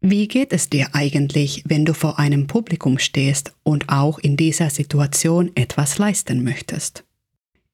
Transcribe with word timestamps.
Wie 0.00 0.28
geht 0.28 0.52
es 0.52 0.70
dir 0.70 0.90
eigentlich, 0.92 1.64
wenn 1.66 1.84
du 1.84 1.92
vor 1.92 2.20
einem 2.20 2.46
Publikum 2.46 3.00
stehst 3.00 3.52
und 3.64 3.88
auch 3.88 4.20
in 4.20 4.36
dieser 4.36 4.70
Situation 4.70 5.50
etwas 5.56 5.98
leisten 5.98 6.44
möchtest? 6.44 7.02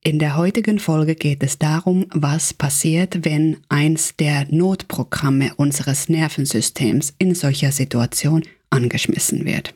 In 0.03 0.19
der 0.19 0.35
heutigen 0.35 0.79
Folge 0.79 1.17
geht 1.17 1.43
es 1.43 1.59
darum, 1.59 2.07
was 2.15 2.55
passiert, 2.55 3.27
wenn 3.27 3.59
eins 3.69 4.17
der 4.17 4.47
Notprogramme 4.51 5.53
unseres 5.57 6.09
Nervensystems 6.09 7.13
in 7.19 7.35
solcher 7.35 7.73
Situation 7.73 8.43
angeschmissen 8.71 9.45
wird. 9.45 9.75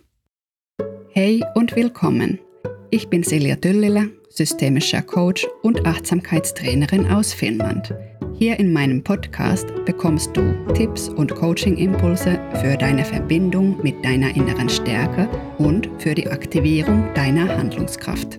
Hey 1.11 1.45
und 1.55 1.77
willkommen. 1.77 2.39
Ich 2.91 3.09
bin 3.09 3.25
Silja 3.25 3.57
Düllile, 3.57 4.11
systemischer 4.30 5.03
Coach 5.03 5.46
und 5.62 5.85
Achtsamkeitstrainerin 5.85 7.09
aus 7.09 7.35
Finnland. 7.35 7.93
Hier 8.39 8.57
in 8.61 8.73
meinem 8.73 9.02
Podcast 9.02 9.66
bekommst 9.84 10.36
du 10.36 10.55
Tipps 10.73 11.09
und 11.09 11.34
Coaching-Impulse 11.34 12.38
für 12.61 12.77
deine 12.77 13.05
Verbindung 13.05 13.82
mit 13.82 14.05
deiner 14.05 14.37
inneren 14.37 14.69
Stärke 14.69 15.29
und 15.59 15.91
für 15.98 16.15
die 16.15 16.29
Aktivierung 16.29 17.12
deiner 17.15 17.48
Handlungskraft. 17.48 18.38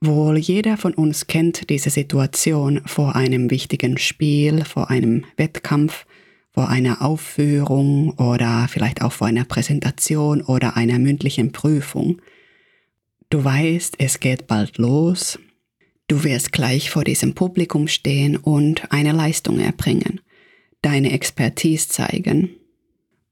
Wohl 0.00 0.38
jeder 0.38 0.76
von 0.76 0.94
uns 0.94 1.26
kennt 1.26 1.68
diese 1.68 1.90
Situation 1.90 2.82
vor 2.86 3.16
einem 3.16 3.50
wichtigen 3.50 3.98
Spiel, 3.98 4.64
vor 4.64 4.88
einem 4.88 5.24
Wettkampf, 5.36 6.06
vor 6.52 6.68
einer 6.68 7.02
Aufführung 7.02 8.10
oder 8.10 8.68
vielleicht 8.68 9.02
auch 9.02 9.10
vor 9.10 9.26
einer 9.26 9.44
Präsentation 9.44 10.40
oder 10.40 10.76
einer 10.76 11.00
mündlichen 11.00 11.50
Prüfung. 11.50 12.22
Du 13.28 13.42
weißt, 13.42 13.96
es 13.98 14.20
geht 14.20 14.46
bald 14.46 14.78
los, 14.78 15.40
Du 16.08 16.22
wirst 16.22 16.52
gleich 16.52 16.90
vor 16.90 17.02
diesem 17.02 17.34
Publikum 17.34 17.88
stehen 17.88 18.36
und 18.36 18.92
eine 18.92 19.10
Leistung 19.10 19.58
erbringen, 19.58 20.20
deine 20.80 21.10
Expertise 21.12 21.88
zeigen. 21.88 22.50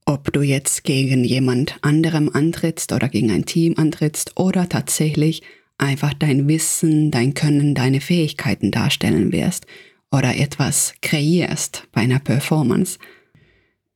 Ob 0.06 0.33
du 0.33 0.42
jetzt 0.42 0.83
gegen 0.83 1.23
jemand 1.23 1.78
anderem 1.83 2.28
antrittst 2.33 2.92
oder 2.92 3.08
gegen 3.08 3.31
ein 3.31 3.47
Team 3.47 3.75
antrittst 3.78 4.39
oder 4.39 4.69
tatsächlich 4.69 5.42
einfach 5.78 6.14
dein 6.14 6.48
Wissen, 6.48 7.12
dein 7.12 7.34
Können, 7.34 7.77
deine 7.77 8.00
Fähigkeiten 8.00 8.72
darstellen 8.72 9.31
wirst 9.31 9.66
oder 10.11 10.36
etwas 10.36 10.94
kreierst 11.00 11.86
bei 11.92 12.00
einer 12.03 12.19
Performance. 12.19 12.98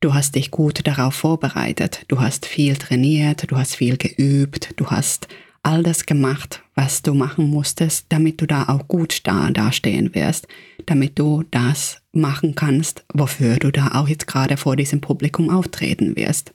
Du 0.01 0.15
hast 0.15 0.37
dich 0.37 0.53
gut 0.53 0.87
darauf 0.87 1.15
vorbereitet, 1.15 2.05
du 2.07 2.21
hast 2.21 2.47
viel 2.47 2.77
trainiert, 2.77 3.51
du 3.51 3.57
hast 3.57 3.75
viel 3.75 3.97
geübt, 3.97 4.71
du 4.77 4.87
hast 4.87 5.27
all 5.69 5.83
das 5.83 6.07
gemacht, 6.07 6.63
was 6.75 7.03
du 7.03 7.13
machen 7.13 7.51
musstest, 7.51 8.07
damit 8.09 8.41
du 8.41 8.47
da 8.47 8.69
auch 8.69 8.89
gut 8.89 9.21
da 9.25 9.51
dastehen 9.51 10.15
wirst, 10.15 10.49
damit 10.87 11.19
du 11.19 11.45
das 11.51 12.01
machen 12.11 12.55
kannst, 12.55 13.05
wofür 13.13 13.57
du 13.59 13.71
da 13.71 13.89
auch 13.93 14.09
jetzt 14.09 14.27
gerade 14.27 14.57
vor 14.57 14.77
diesem 14.77 15.03
Publikum 15.03 15.51
auftreten 15.51 16.17
wirst. 16.17 16.55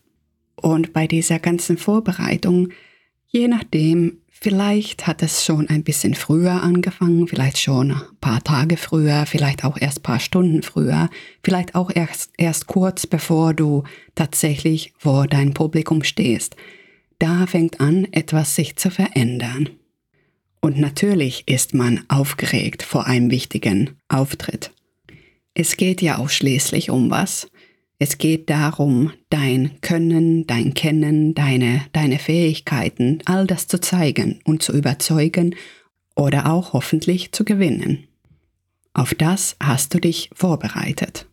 Und 0.56 0.94
bei 0.94 1.06
dieser 1.06 1.38
ganzen 1.38 1.78
Vorbereitung, 1.78 2.70
je 3.28 3.48
nachdem, 3.48 4.18
vielleicht 4.32 5.06
hat 5.06 5.22
es 5.22 5.46
schon 5.46 5.70
ein 5.70 5.84
bisschen 5.84 6.16
früher 6.16 6.64
angefangen, 6.64 7.28
vielleicht 7.28 7.60
schon 7.60 7.92
ein 7.92 8.02
paar 8.20 8.44
Tage 8.44 8.78
früher, 8.78 9.28
vielleicht 9.28 9.64
auch 9.64 9.78
erst 9.80 10.00
ein 10.00 10.04
paar 10.04 10.20
Stunden 10.20 10.64
früher, 10.64 11.12
vielleicht 11.44 11.76
auch 11.76 11.92
erst, 11.94 12.32
erst 12.40 12.66
kurz 12.66 13.06
bevor 13.06 13.54
du 13.54 13.84
tatsächlich 14.16 14.92
vor 14.98 15.28
deinem 15.28 15.54
Publikum 15.54 16.02
stehst 16.02 16.56
da 17.20 17.48
fängt 17.48 17.80
an, 17.80 18.08
etwas 18.12 18.56
sich 18.56 18.76
zu 18.76 18.90
verändern. 18.90 19.70
Und 20.62 20.80
natürlich 20.80 21.48
ist 21.48 21.74
man 21.74 22.04
aufgeregt 22.08 22.84
vor 22.84 23.06
einem 23.06 23.32
wichtigen 23.32 23.98
Auftritt. 24.08 24.72
Es 25.54 25.78
geht 25.78 26.02
ja 26.02 26.18
auch 26.18 26.30
schließlich 26.30 26.90
um 26.90 27.12
was. 27.12 27.50
Es 28.00 28.18
geht 28.18 28.50
darum, 28.50 29.12
dein 29.30 29.80
Können, 29.82 30.48
dein 30.48 30.74
Kennen, 30.74 31.36
deine, 31.36 31.86
deine 31.94 32.18
Fähigkeiten, 32.18 33.20
all 33.26 33.46
das 33.46 33.68
zu 33.68 33.80
zeigen 33.80 34.40
und 34.46 34.64
zu 34.64 34.74
überzeugen 34.74 35.56
oder 36.16 36.52
auch 36.52 36.74
hoffentlich 36.74 37.32
zu 37.32 37.44
gewinnen. 37.44 38.08
Auf 38.94 39.14
das 39.16 39.56
hast 39.62 39.94
du 39.94 40.00
dich 40.00 40.30
vorbereitet. 40.34 41.28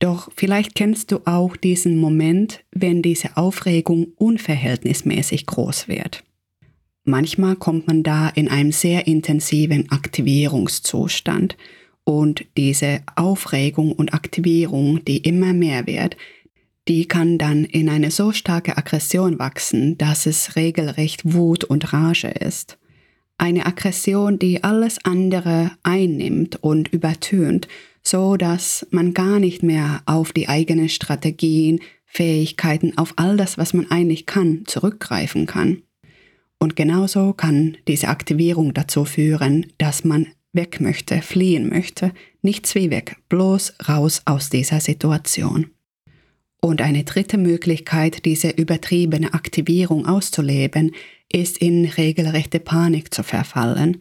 Doch 0.00 0.30
vielleicht 0.34 0.74
kennst 0.74 1.12
du 1.12 1.20
auch 1.26 1.56
diesen 1.56 1.98
Moment, 1.98 2.64
wenn 2.72 3.02
diese 3.02 3.36
Aufregung 3.36 4.08
unverhältnismäßig 4.16 5.46
groß 5.46 5.88
wird. 5.88 6.24
Manchmal 7.04 7.56
kommt 7.56 7.86
man 7.86 8.02
da 8.02 8.28
in 8.28 8.48
einem 8.48 8.72
sehr 8.72 9.06
intensiven 9.06 9.90
Aktivierungszustand 9.90 11.56
und 12.04 12.46
diese 12.56 13.02
Aufregung 13.14 13.92
und 13.92 14.14
Aktivierung, 14.14 15.04
die 15.04 15.18
immer 15.18 15.52
mehr 15.52 15.86
wird, 15.86 16.16
die 16.88 17.06
kann 17.06 17.36
dann 17.36 17.64
in 17.64 17.88
eine 17.90 18.10
so 18.10 18.32
starke 18.32 18.78
Aggression 18.78 19.38
wachsen, 19.38 19.98
dass 19.98 20.24
es 20.24 20.56
regelrecht 20.56 21.34
Wut 21.34 21.62
und 21.62 21.92
Rage 21.92 22.28
ist. 22.28 22.78
Eine 23.36 23.66
Aggression, 23.66 24.38
die 24.38 24.64
alles 24.64 24.98
andere 25.04 25.72
einnimmt 25.82 26.62
und 26.62 26.88
übertönt 26.88 27.68
so 28.02 28.36
dass 28.36 28.86
man 28.90 29.14
gar 29.14 29.38
nicht 29.38 29.62
mehr 29.62 30.02
auf 30.06 30.32
die 30.32 30.48
eigenen 30.48 30.88
Strategien, 30.88 31.80
Fähigkeiten, 32.06 32.98
auf 32.98 33.14
all 33.16 33.36
das, 33.36 33.56
was 33.56 33.72
man 33.72 33.90
eigentlich 33.90 34.26
kann, 34.26 34.64
zurückgreifen 34.66 35.46
kann. 35.46 35.82
Und 36.58 36.76
genauso 36.76 37.32
kann 37.32 37.76
diese 37.86 38.08
Aktivierung 38.08 38.74
dazu 38.74 39.04
führen, 39.04 39.66
dass 39.78 40.04
man 40.04 40.26
weg 40.52 40.80
möchte, 40.80 41.22
fliehen 41.22 41.68
möchte, 41.68 42.12
nichts 42.42 42.74
wie 42.74 42.90
weg, 42.90 43.16
bloß 43.28 43.74
raus 43.88 44.22
aus 44.24 44.50
dieser 44.50 44.80
Situation. 44.80 45.70
Und 46.60 46.82
eine 46.82 47.04
dritte 47.04 47.38
Möglichkeit, 47.38 48.24
diese 48.24 48.50
übertriebene 48.50 49.32
Aktivierung 49.32 50.06
auszuleben, 50.06 50.92
ist 51.32 51.58
in 51.58 51.86
regelrechte 51.86 52.60
Panik 52.60 53.14
zu 53.14 53.22
verfallen, 53.22 53.98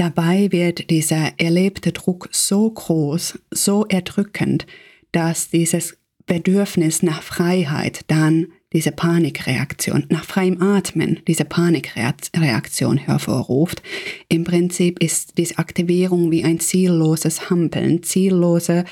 Dabei 0.00 0.50
wird 0.50 0.88
dieser 0.88 1.38
erlebte 1.38 1.92
Druck 1.92 2.30
so 2.32 2.70
groß, 2.70 3.38
so 3.50 3.84
erdrückend, 3.84 4.66
dass 5.12 5.50
dieses 5.50 5.98
Bedürfnis 6.24 7.02
nach 7.02 7.22
Freiheit 7.22 8.00
dann 8.06 8.46
diese 8.72 8.92
Panikreaktion, 8.92 10.06
nach 10.08 10.24
freiem 10.24 10.62
Atmen 10.62 11.20
diese 11.28 11.44
Panikreaktion 11.44 12.96
hervorruft. 12.96 13.82
Im 14.30 14.44
Prinzip 14.44 15.02
ist 15.02 15.36
diese 15.36 15.58
Aktivierung 15.58 16.30
wie 16.30 16.44
ein 16.44 16.60
zielloses 16.60 17.50
Hampeln, 17.50 18.02
ziellose, 18.02 18.86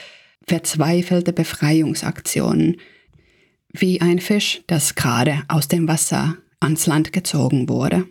verzweifelte 0.47 1.33
Befreiungsaktionen, 1.33 2.77
wie 3.73 4.03
ein 4.03 4.19
Fisch, 4.19 4.61
das 4.67 4.95
gerade 4.95 5.43
aus 5.49 5.69
dem 5.69 5.89
Wasser 5.89 6.37
ans 6.61 6.87
Land 6.87 7.15
gezogen 7.15 7.71
wurde 7.71 8.05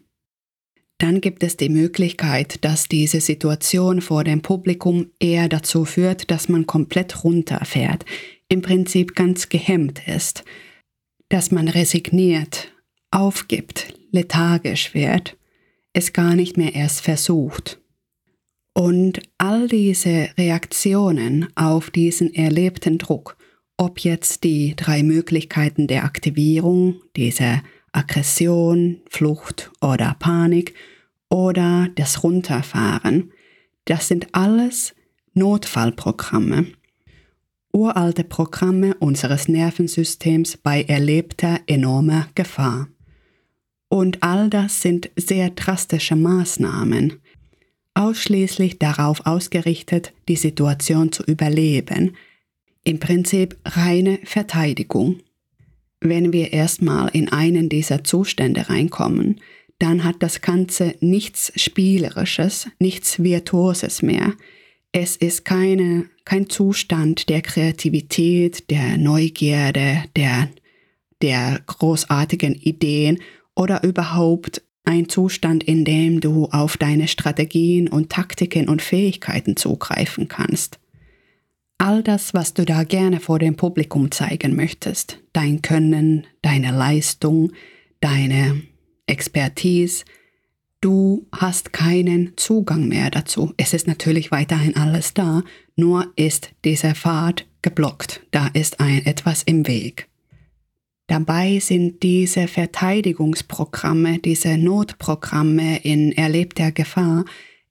dann 0.98 1.22
gibt 1.22 1.44
es 1.44 1.58
die 1.58 1.70
Möglichkeit, 1.70 2.64
dass 2.66 2.88
diese 2.88 3.22
Situation 3.22 4.02
vor 4.02 4.24
dem 4.24 4.42
Publikum 4.42 5.12
eher 5.20 5.48
dazu 5.48 5.86
führt, 5.86 6.32
dass 6.32 6.50
man 6.50 6.66
komplett 6.66 7.24
runterfährt, 7.24 8.06
im 8.50 8.62
Prinzip 8.62 9.16
ganz 9.16 9.50
gehemmt 9.50 10.08
ist, 10.08 10.44
dass 11.30 11.52
man 11.52 11.68
resigniert, 11.68 12.72
aufgibt, 13.12 13.94
lethargisch 14.12 14.94
wird, 14.94 15.38
es 15.94 16.14
gar 16.14 16.36
nicht 16.36 16.58
mehr 16.58 16.74
erst 16.74 17.02
versucht. 17.02 17.80
Und 18.74 19.22
all 19.38 19.68
diese 19.68 20.30
Reaktionen 20.38 21.48
auf 21.56 21.90
diesen 21.90 22.34
erlebten 22.34 22.98
Druck, 22.98 23.38
ob 23.76 24.00
jetzt 24.00 24.44
die 24.44 24.76
drei 24.76 25.04
Möglichkeiten 25.04 25.88
der 25.88 26.04
Aktivierung, 26.04 27.02
diese 27.16 27.62
Aggression, 27.92 29.02
Flucht 29.10 29.72
oder 29.82 30.16
Panik 30.20 30.74
oder 31.30 31.90
das 31.96 32.24
Runterfahren. 32.24 33.32
Das 33.86 34.08
sind 34.08 34.28
alles 34.34 34.94
Notfallprogramme. 35.34 36.68
Uralte 37.72 38.24
Programme 38.24 38.96
unseres 38.96 39.48
Nervensystems 39.48 40.58
bei 40.58 40.84
erlebter 40.84 41.60
enormer 41.68 42.28
Gefahr. 42.34 42.88
Und 43.90 44.24
all 44.24 44.50
das 44.50 44.82
sind 44.82 45.10
sehr 45.16 45.52
drastische 45.52 46.16
Maßnahmen, 46.16 47.22
ausschließlich 47.94 48.80
darauf 48.80 49.26
ausgerichtet, 49.26 50.14
die 50.28 50.36
Situation 50.36 51.12
zu 51.12 51.24
überleben, 51.24 52.16
im 52.84 53.00
Prinzip 53.00 53.58
reine 53.66 54.20
Verteidigung. 54.24 55.20
Wenn 56.00 56.32
wir 56.32 56.54
erstmal 56.54 57.10
in 57.14 57.30
einen 57.30 57.70
dieser 57.70 58.04
Zustände 58.04 58.70
reinkommen, 58.70 59.42
dann 59.80 60.04
hat 60.04 60.18
das 60.20 60.42
Ganze 60.42 60.96
nichts 61.00 61.52
Spielerisches, 61.56 62.68
nichts 62.80 63.22
Virtuoses 63.22 64.02
mehr. 64.02 64.34
Es 64.92 65.16
ist 65.16 65.46
keine, 65.46 66.06
kein 66.26 66.50
Zustand 66.50 67.30
der 67.30 67.42
Kreativität, 67.42 68.70
der 68.70 68.98
Neugierde, 68.98 70.04
der, 70.16 70.50
der 71.22 71.62
großartigen 71.68 72.56
Ideen 72.56 73.20
oder 73.56 73.84
überhaupt 73.84 74.64
ein 74.86 75.10
Zustand, 75.10 75.64
in 75.64 75.84
dem 75.84 76.22
du 76.22 76.46
auf 76.46 76.78
deine 76.78 77.08
Strategien 77.08 77.88
und 77.90 78.10
Taktiken 78.10 78.70
und 78.70 78.82
Fähigkeiten 78.82 79.58
zugreifen 79.58 80.28
kannst. 80.28 80.80
All 81.80 82.02
das, 82.02 82.34
was 82.34 82.54
du 82.54 82.66
da 82.66 82.84
gerne 82.84 83.20
vor 83.20 83.38
dem 83.38 83.56
Publikum 83.56 84.10
zeigen 84.12 84.56
möchtest, 84.56 85.20
dein 85.34 85.62
Können, 85.62 86.26
deine 86.42 86.72
Leistung, 86.72 87.52
deine 88.00 88.64
Expertise, 89.06 90.04
du 90.82 91.28
hast 91.32 91.74
keinen 91.74 92.36
Zugang 92.36 92.88
mehr 92.88 93.12
dazu. 93.12 93.54
Es 93.58 93.74
ist 93.74 93.86
natürlich 93.86 94.32
weiterhin 94.32 94.76
alles 94.76 95.14
da, 95.14 95.44
nur 95.76 96.12
ist 96.16 96.50
dieser 96.66 96.96
Pfad 96.96 97.46
geblockt. 97.62 98.22
Da 98.32 98.48
ist 98.48 98.80
ein 98.80 99.06
etwas 99.06 99.44
im 99.44 99.68
Weg. 99.68 100.08
Dabei 101.06 101.60
sind 101.60 102.04
diese 102.04 102.48
Verteidigungsprogramme, 102.48 104.20
diese 104.20 104.58
Notprogramme 104.58 105.78
in 105.84 106.12
erlebter 106.12 106.72
Gefahr 106.72 107.24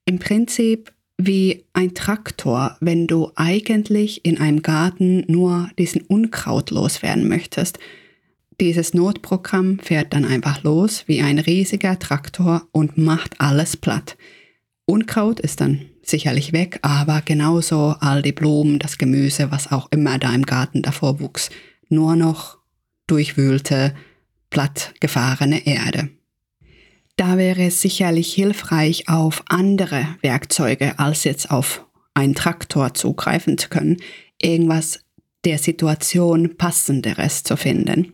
im 0.05 0.17
Prinzip 0.17 0.93
wie 1.17 1.65
ein 1.73 1.95
Traktor, 1.95 2.77
wenn 2.79 3.07
du 3.07 3.31
eigentlich 3.35 4.23
in 4.23 4.39
einem 4.39 4.61
Garten 4.61 5.23
nur 5.27 5.69
diesen 5.77 6.01
Unkraut 6.01 6.69
loswerden 6.69 7.27
möchtest. 7.27 7.79
Dieses 8.61 8.93
Notprogramm 8.93 9.79
fährt 9.79 10.13
dann 10.13 10.25
einfach 10.25 10.63
los 10.63 11.03
wie 11.07 11.21
ein 11.21 11.39
riesiger 11.39 11.97
Traktor 11.99 12.67
und 12.71 12.97
macht 12.97 13.39
alles 13.41 13.77
platt. 13.77 14.17
Unkraut 14.85 15.39
ist 15.39 15.59
dann 15.59 15.81
sicherlich 16.01 16.53
weg, 16.53 16.79
aber 16.81 17.21
genauso 17.21 17.95
all 17.99 18.21
die 18.21 18.31
Blumen, 18.31 18.79
das 18.79 18.97
Gemüse, 18.97 19.51
was 19.51 19.71
auch 19.71 19.91
immer 19.91 20.17
da 20.17 20.33
im 20.33 20.45
Garten 20.45 20.81
davor 20.81 21.19
wuchs. 21.19 21.49
Nur 21.89 22.15
noch 22.15 22.57
durchwühlte, 23.07 23.93
plattgefahrene 24.49 25.65
Erde. 25.65 26.09
Da 27.17 27.37
wäre 27.37 27.65
es 27.65 27.81
sicherlich 27.81 28.33
hilfreich, 28.33 29.09
auf 29.09 29.43
andere 29.49 30.07
Werkzeuge 30.21 30.97
als 30.99 31.23
jetzt 31.23 31.49
auf 31.49 31.83
einen 32.13 32.35
Traktor 32.35 32.93
zugreifen 32.93 33.57
zu 33.57 33.69
können, 33.69 33.97
irgendwas 34.39 34.99
der 35.43 35.57
Situation 35.57 36.57
passenderes 36.57 37.41
zu 37.43 37.57
finden. 37.57 38.13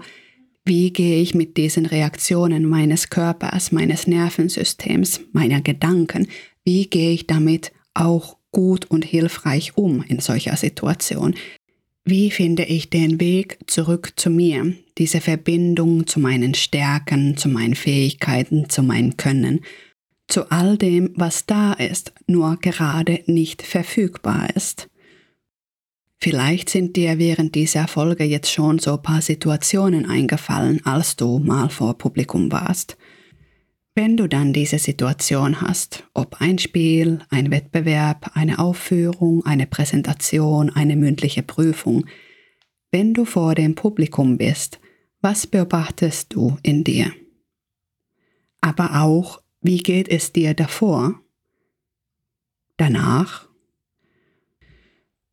Wie 0.64 0.92
gehe 0.92 1.22
ich 1.22 1.36
mit 1.36 1.58
diesen 1.58 1.86
Reaktionen 1.86 2.66
meines 2.66 3.10
Körpers, 3.10 3.72
meines 3.72 4.08
Nervensystems, 4.08 5.22
meiner 5.32 5.62
Gedanken, 5.62 6.28
wie 6.64 6.88
gehe 6.88 7.12
ich 7.12 7.28
damit 7.28 7.72
auch 7.94 8.38
gut 8.52 8.86
und 8.90 9.06
hilfreich 9.06 9.78
um 9.78 10.04
in 10.04 10.20
solcher 10.20 10.56
Situation? 10.56 11.36
Wie 12.04 12.32
finde 12.32 12.64
ich 12.64 12.90
den 12.90 13.20
Weg 13.20 13.60
zurück 13.68 14.14
zu 14.16 14.30
mir, 14.30 14.74
diese 14.98 15.22
Verbindung 15.22 16.08
zu 16.08 16.20
meinen 16.20 16.54
Stärken, 16.54 17.38
zu 17.38 17.50
meinen 17.50 17.76
Fähigkeiten, 17.76 18.70
zu 18.70 18.84
meinem 18.84 19.18
Können 19.18 19.62
zu 20.28 20.52
all 20.52 20.78
dem, 20.78 21.12
was 21.16 21.46
da 21.46 21.74
ist, 21.74 22.14
nur 22.28 22.58
gerade 22.58 23.24
nicht 23.28 23.62
verfügbar 23.62 24.56
ist. 24.56 24.90
Vielleicht 26.18 26.70
sind 26.70 26.96
dir 26.96 27.20
während 27.20 27.56
dieser 27.56 27.88
Folge 27.88 28.24
jetzt 28.24 28.52
schon 28.52 28.80
so 28.80 28.94
ein 28.94 29.04
paar 29.04 29.22
Situationen 29.22 30.10
eingefallen, 30.10 30.84
als 30.86 31.16
du 31.16 31.40
mal 31.40 31.70
vor 31.70 31.98
Publikum 31.98 32.52
warst. 32.52 32.98
Wenn 33.94 34.18
du 34.18 34.28
dann 34.28 34.52
diese 34.52 34.80
Situation 34.80 35.62
hast, 35.62 36.04
ob 36.14 36.42
ein 36.42 36.58
Spiel, 36.58 37.20
ein 37.30 37.52
Wettbewerb, 37.52 38.32
eine 38.34 38.60
Aufführung, 38.60 39.46
eine 39.46 39.68
Präsentation, 39.68 40.70
eine 40.70 40.96
mündliche 40.96 41.44
Prüfung, 41.44 42.06
wenn 42.92 43.14
du 43.14 43.26
vor 43.26 43.56
dem 43.56 43.76
Publikum 43.76 44.38
bist, 44.38 44.80
was 45.22 45.48
beobachtest 45.48 46.34
du 46.34 46.58
in 46.62 46.84
dir? 46.84 47.12
Aber 48.62 49.02
auch, 49.02 49.42
wie 49.66 49.78
geht 49.78 50.10
es 50.10 50.32
dir 50.32 50.54
davor? 50.54 51.20
Danach? 52.78 53.50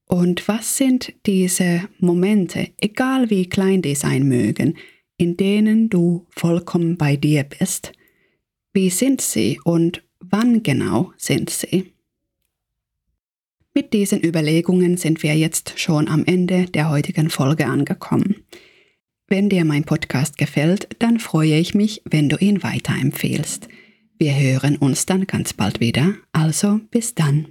Und 0.06 0.46
was 0.48 0.76
sind 0.76 1.12
diese 1.26 1.88
Momente, 1.98 2.70
egal 2.78 3.30
wie 3.30 3.48
klein 3.48 3.82
die 3.82 3.94
sein 3.94 4.26
mögen, 4.28 4.76
in 5.16 5.36
denen 5.36 5.88
du 5.88 6.26
vollkommen 6.30 6.96
bei 6.96 7.16
dir 7.16 7.44
bist? 7.44 7.92
Wie 8.72 8.90
sind 8.90 9.20
sie 9.20 9.60
und 9.64 10.02
wann 10.20 10.62
genau 10.62 11.12
sind 11.16 11.50
sie? 11.50 11.92
Mit 13.74 13.92
diesen 13.92 14.22
Überlegungen 14.22 14.96
sind 14.96 15.22
wir 15.22 15.34
jetzt 15.34 15.78
schon 15.78 16.08
am 16.08 16.24
Ende 16.24 16.66
der 16.66 16.90
heutigen 16.90 17.30
Folge 17.30 17.66
angekommen. 17.66 18.44
Wenn 19.28 19.48
dir 19.48 19.64
mein 19.64 19.84
Podcast 19.84 20.36
gefällt, 20.36 20.88
dann 20.98 21.18
freue 21.18 21.56
ich 21.56 21.74
mich, 21.74 22.02
wenn 22.04 22.28
du 22.28 22.36
ihn 22.36 22.62
weiterempfehlst. 22.62 23.68
Wir 24.22 24.36
hören 24.36 24.76
uns 24.76 25.04
dann 25.04 25.26
ganz 25.26 25.52
bald 25.52 25.80
wieder, 25.80 26.14
also 26.30 26.78
bis 26.92 27.16
dann. 27.16 27.48